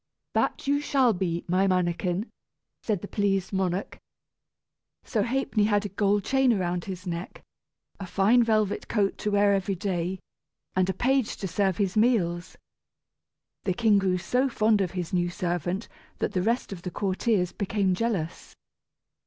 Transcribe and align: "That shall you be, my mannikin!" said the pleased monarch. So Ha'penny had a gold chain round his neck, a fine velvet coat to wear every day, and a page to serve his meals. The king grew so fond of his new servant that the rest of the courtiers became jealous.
"That 0.33 0.59
shall 0.59 1.09
you 1.09 1.13
be, 1.13 1.45
my 1.47 1.67
mannikin!" 1.67 2.25
said 2.81 3.03
the 3.03 3.07
pleased 3.07 3.53
monarch. 3.53 3.99
So 5.03 5.21
Ha'penny 5.21 5.65
had 5.65 5.85
a 5.85 5.89
gold 5.89 6.23
chain 6.23 6.57
round 6.57 6.85
his 6.85 7.05
neck, 7.05 7.43
a 7.99 8.07
fine 8.07 8.41
velvet 8.41 8.87
coat 8.87 9.19
to 9.19 9.29
wear 9.29 9.53
every 9.53 9.75
day, 9.75 10.17
and 10.75 10.89
a 10.89 10.93
page 10.95 11.37
to 11.37 11.47
serve 11.47 11.77
his 11.77 11.95
meals. 11.95 12.57
The 13.65 13.75
king 13.75 13.99
grew 13.99 14.17
so 14.17 14.49
fond 14.49 14.81
of 14.81 14.89
his 14.93 15.13
new 15.13 15.29
servant 15.29 15.87
that 16.17 16.31
the 16.31 16.41
rest 16.41 16.73
of 16.73 16.81
the 16.81 16.89
courtiers 16.89 17.51
became 17.51 17.93
jealous. 17.93 18.55